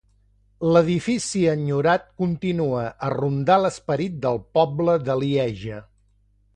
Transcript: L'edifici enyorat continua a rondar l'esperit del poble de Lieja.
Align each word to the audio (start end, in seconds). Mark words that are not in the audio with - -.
L'edifici 0.75 1.43
enyorat 1.51 2.07
continua 2.25 2.87
a 3.09 3.13
rondar 3.17 3.61
l'esperit 3.67 4.19
del 4.27 4.45
poble 4.61 5.01
de 5.09 5.23
Lieja. 5.25 5.89